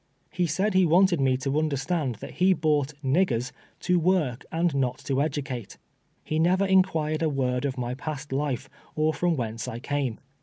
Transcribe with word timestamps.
lie 0.39 0.47
said 0.47 0.73
lie 0.73 0.83
wanted 0.83 1.21
nie 1.21 1.37
to 1.37 1.59
understand 1.59 2.15
that 2.15 2.41
lie 2.41 2.53
bought" 2.53 2.95
niggers" 3.03 3.51
to 3.79 3.99
work 3.99 4.43
and 4.51 4.73
not 4.73 4.97
to 4.97 5.13
cdueate. 5.17 5.77
Ho 6.27 6.37
never 6.39 6.65
inquired 6.65 7.21
a 7.21 7.29
word 7.29 7.65
of 7.65 7.77
my 7.77 7.93
past 7.93 8.31
life, 8.33 8.67
or 8.95 9.13
from 9.13 9.35
whence 9.37 9.67
I 9.67 9.77
came. 9.77 10.19